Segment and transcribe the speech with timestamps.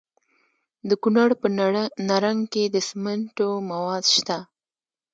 [0.89, 1.47] د کونړ په
[2.07, 4.37] نرنګ کې د سمنټو مواد شته.